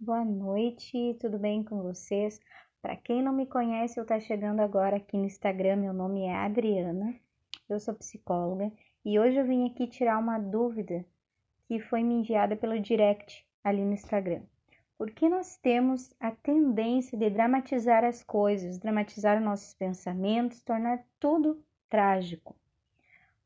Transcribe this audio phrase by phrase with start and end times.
[0.00, 2.40] Boa noite, tudo bem com vocês?
[2.82, 6.34] Para quem não me conhece, eu tá chegando agora aqui no Instagram, meu nome é
[6.34, 7.14] Adriana,
[7.70, 8.72] eu sou psicóloga
[9.04, 11.06] e hoje eu vim aqui tirar uma dúvida
[11.68, 14.42] que foi me enviada pelo direct ali no Instagram.
[14.98, 21.64] Por que nós temos a tendência de dramatizar as coisas, dramatizar nossos pensamentos, tornar tudo
[21.88, 22.56] trágico?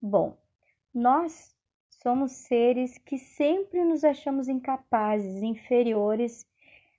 [0.00, 0.36] Bom,
[0.94, 1.54] nós
[2.02, 6.46] somos seres que sempre nos achamos incapazes, inferiores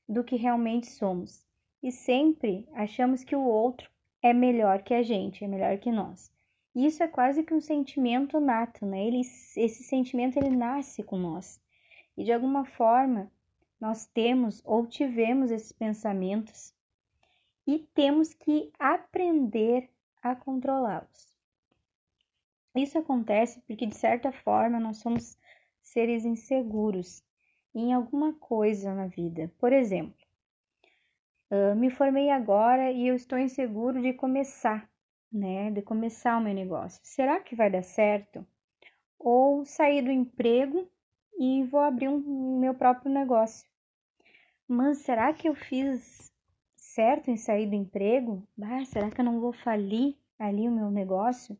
[0.07, 1.45] do que realmente somos.
[1.81, 3.89] E sempre achamos que o outro
[4.21, 6.31] é melhor que a gente, é melhor que nós.
[6.75, 9.05] Isso é quase que um sentimento nato, né?
[9.05, 11.61] Ele, esse sentimento ele nasce com nós.
[12.17, 13.31] E de alguma forma
[13.79, 16.73] nós temos ou tivemos esses pensamentos
[17.65, 19.89] e temos que aprender
[20.21, 21.28] a controlá-los.
[22.75, 25.37] Isso acontece porque, de certa forma, nós somos
[25.81, 27.23] seres inseguros
[27.73, 29.51] em alguma coisa na vida.
[29.57, 30.15] Por exemplo,
[31.77, 34.89] me formei agora e eu estou inseguro de começar,
[35.31, 35.71] né?
[35.71, 36.99] De começar o meu negócio.
[37.03, 38.45] Será que vai dar certo?
[39.17, 40.87] Ou sair do emprego
[41.37, 43.67] e vou abrir um meu próprio negócio.
[44.67, 46.31] Mas será que eu fiz
[46.75, 48.47] certo em sair do emprego?
[48.55, 51.57] Bah, será que eu não vou falir ali o meu negócio?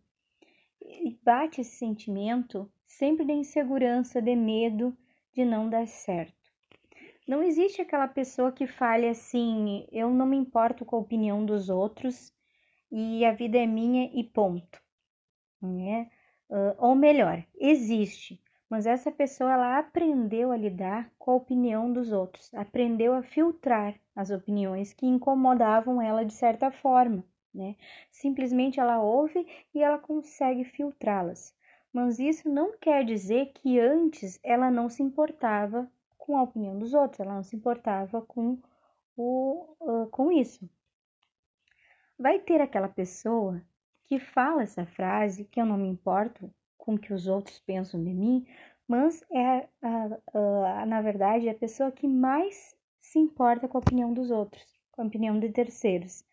[1.24, 4.96] Bate esse sentimento sempre de insegurança, de medo
[5.34, 6.34] de não dar certo.
[7.28, 11.70] Não existe aquela pessoa que fale assim: eu não me importo com a opinião dos
[11.70, 12.34] outros
[12.92, 14.82] e a vida é minha e ponto.
[15.62, 16.10] Né?
[16.50, 22.12] Uh, ou melhor, existe, mas essa pessoa ela aprendeu a lidar com a opinião dos
[22.12, 27.24] outros, aprendeu a filtrar as opiniões que incomodavam ela de certa forma
[27.54, 27.76] né?
[28.12, 31.56] Simplesmente ela ouve e ela consegue filtrá-las.
[31.92, 36.94] Mas isso não quer dizer que antes ela não se importava com a opinião dos
[36.94, 38.60] outros, ela não se importava com,
[39.18, 40.70] o, uh, com isso.
[42.18, 43.62] Vai ter aquela pessoa
[44.06, 48.04] que fala essa frase, que eu não me importo com o que os outros pensam
[48.04, 48.46] de mim,
[48.88, 49.68] mas é,
[50.88, 55.04] na verdade, é a pessoa que mais se importa com a opinião dos outros, com
[55.04, 56.24] a opinião de terceiros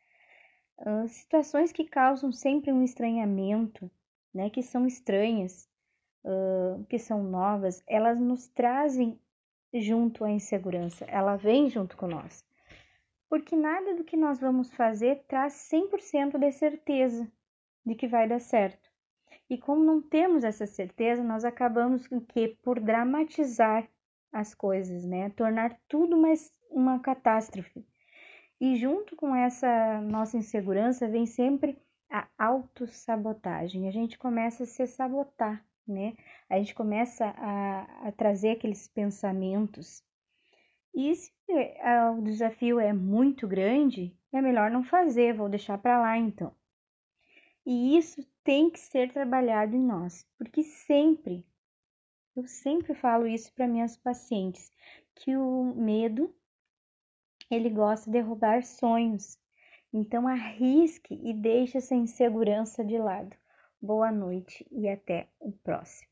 [1.08, 3.90] situações que causam sempre um estranhamento,
[4.32, 5.68] né, que são estranhas,
[6.24, 9.18] uh, que são novas, elas nos trazem
[9.72, 12.44] junto à insegurança, ela vem junto com nós.
[13.28, 17.30] Porque nada do que nós vamos fazer traz 100% de certeza
[17.84, 18.90] de que vai dar certo.
[19.48, 23.88] E como não temos essa certeza, nós acabamos que por dramatizar
[24.32, 27.86] as coisas, né, tornar tudo mais uma catástrofe.
[28.60, 31.78] E junto com essa nossa insegurança vem sempre
[32.10, 33.88] a autossabotagem.
[33.88, 36.14] A gente começa a se sabotar, né?
[36.48, 40.02] A gente começa a, a trazer aqueles pensamentos.
[40.94, 46.00] E se é, o desafio é muito grande, é melhor não fazer, vou deixar para
[46.00, 46.54] lá então.
[47.66, 51.44] E isso tem que ser trabalhado em nós, porque sempre,
[52.34, 54.70] eu sempre falo isso para minhas pacientes,
[55.16, 56.32] que o medo
[57.50, 59.38] ele gosta de roubar sonhos.
[59.92, 63.34] Então arrisque e deixe essa insegurança de lado.
[63.80, 66.08] Boa noite e até o próximo.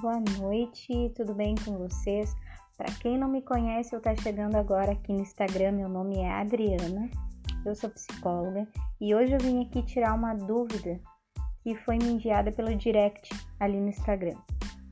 [0.00, 2.34] Boa noite, tudo bem com vocês?
[2.76, 6.30] Para quem não me conhece, eu tá chegando agora aqui no Instagram, meu nome é
[6.30, 7.10] Adriana,
[7.66, 8.66] eu sou psicóloga
[8.98, 10.98] e hoje eu vim aqui tirar uma dúvida
[11.62, 14.36] que foi me enviada pelo direct ali no Instagram.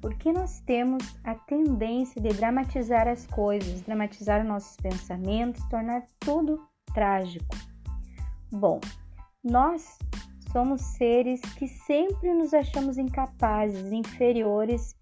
[0.00, 6.60] Porque nós temos a tendência de dramatizar as coisas, dramatizar nossos pensamentos, tornar tudo
[6.94, 7.56] trágico.
[8.50, 8.80] Bom,
[9.42, 9.98] nós
[10.52, 14.96] somos seres que sempre nos achamos incapazes, inferiores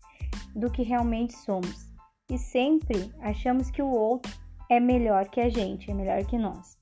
[0.54, 1.92] do que realmente somos.
[2.30, 4.32] E sempre achamos que o outro
[4.68, 6.75] é melhor que a gente, é melhor que nós.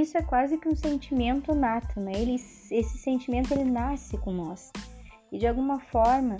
[0.00, 2.12] Isso é quase que um sentimento nato, né?
[2.14, 4.72] Ele, esse sentimento ele nasce com nós.
[5.30, 6.36] E de alguma forma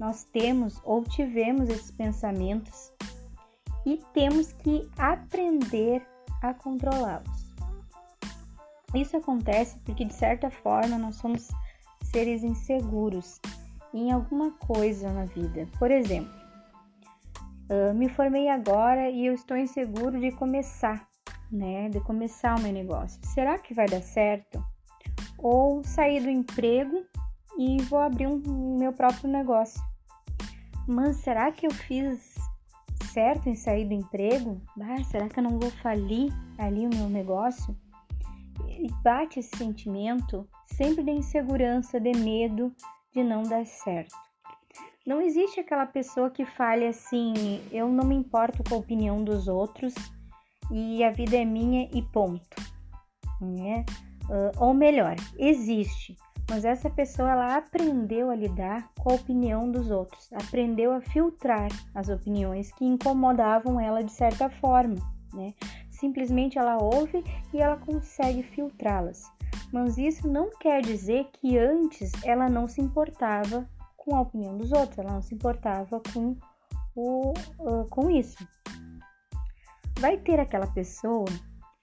[0.00, 2.92] nós temos ou tivemos esses pensamentos
[3.86, 6.04] e temos que aprender
[6.42, 7.54] a controlá-los.
[8.94, 11.48] Isso acontece porque de certa forma nós somos
[12.02, 13.40] seres inseguros
[13.94, 15.68] em alguma coisa na vida.
[15.78, 16.32] Por exemplo,
[17.70, 21.08] uh, me formei agora e eu estou inseguro de começar
[21.50, 23.20] né, de começar o meu negócio.
[23.24, 24.62] Será que vai dar certo?
[25.38, 27.04] Ou sair do emprego
[27.58, 29.82] e vou abrir um meu próprio negócio.
[30.86, 32.34] Mas será que eu fiz
[33.12, 34.60] certo em sair do emprego?
[34.80, 37.76] Ah, será que eu não vou falir ali o meu negócio?
[38.68, 42.72] E bate esse sentimento sempre de insegurança, de medo
[43.12, 44.14] de não dar certo.
[45.06, 49.48] Não existe aquela pessoa que fale assim: eu não me importo com a opinião dos
[49.48, 49.94] outros
[50.70, 52.56] e a vida é minha e ponto.
[53.40, 53.84] Né?
[54.28, 56.16] Uh, ou melhor, existe,
[56.50, 61.68] mas essa pessoa ela aprendeu a lidar com a opinião dos outros, aprendeu a filtrar
[61.94, 64.96] as opiniões que incomodavam ela de certa forma,
[65.34, 65.52] né?
[65.90, 67.22] Simplesmente ela ouve
[67.52, 69.30] e ela consegue filtrá-las.
[69.72, 74.72] Mas isso não quer dizer que antes ela não se importava com a opinião dos
[74.72, 76.34] outros, ela não se importava com,
[76.96, 78.38] o, uh, com isso.
[79.98, 81.26] Vai ter aquela pessoa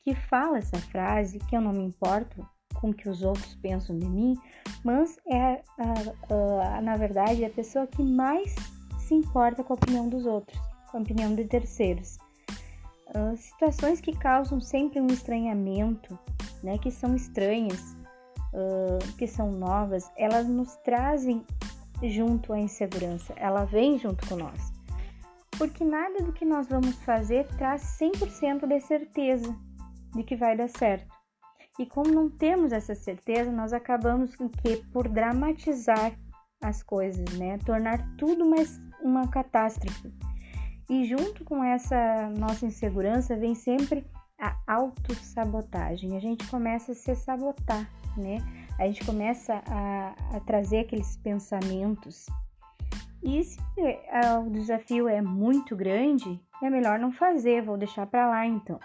[0.02, 3.98] que fala essa frase que eu não me importo com o que os outros pensam
[3.98, 4.38] de mim,
[4.84, 5.62] mas é
[6.82, 8.56] na verdade é a pessoa que mais
[9.00, 10.60] se importa com a opinião dos outros,
[10.92, 12.18] com a opinião de terceiros.
[13.10, 16.18] Uh, situações que causam sempre um estranhamento,
[16.64, 17.96] né, que são estranhas,
[18.54, 21.46] uh, que são novas, elas nos trazem
[22.04, 24.75] junto à insegurança, ela vem junto com nós.
[25.58, 29.56] Porque nada do que nós vamos fazer traz 100% de certeza
[30.14, 31.14] de que vai dar certo.
[31.78, 34.48] E como não temos essa certeza, nós acabamos que
[34.94, 36.14] por dramatizar
[36.62, 37.58] as coisas, né?
[37.66, 40.14] Tornar tudo mais uma catástrofe.
[40.90, 44.06] E junto com essa nossa insegurança vem sempre
[44.40, 46.16] a autossabotagem.
[46.16, 48.38] A gente começa a se sabotar, né?
[48.80, 52.26] A gente começa a, a trazer aqueles pensamentos.
[53.26, 58.30] E se é, o desafio é muito grande, é melhor não fazer, vou deixar para
[58.30, 58.80] lá então.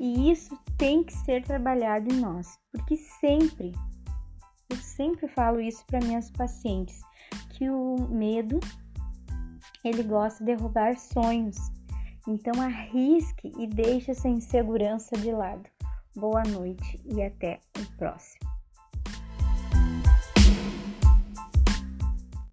[0.00, 3.70] E isso tem que ser trabalhado em nós, porque sempre,
[4.68, 7.00] eu sempre falo isso para minhas pacientes,
[7.50, 8.58] que o medo
[9.84, 11.56] ele gosta de roubar sonhos.
[12.26, 15.70] Então arrisque e deixe essa insegurança de lado.
[16.16, 18.49] Boa noite e até o próximo.